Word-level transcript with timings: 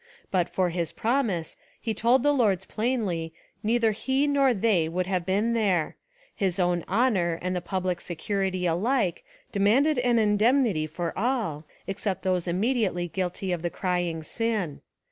But 0.31 0.49
for 0.49 0.71
his 0.71 0.91
promise, 0.91 1.57
he 1.79 1.93
told 1.93 2.23
the 2.23 2.31
Lords 2.33 2.65
plainly, 2.65 3.35
neither 3.61 3.91
he 3.91 4.25
nor 4.25 4.51
they 4.51 4.89
would 4.89 5.05
have 5.05 5.27
been 5.27 5.53
there; 5.53 5.95
his 6.33 6.57
own 6.59 6.83
honour 6.89 7.37
and 7.39 7.55
the 7.55 7.61
public 7.61 8.01
security 8.01 8.65
alike 8.65 9.23
demanded 9.51 9.99
an 9.99 10.17
indemnity 10.17 10.87
for 10.87 11.15
all 11.15 11.65
except 11.85 12.23
those 12.23 12.47
immediately 12.47 13.07
guilty 13.09 13.51
of 13.51 13.61
the 13.61 13.69
crying 13.69 14.23
sin. 14.23 14.81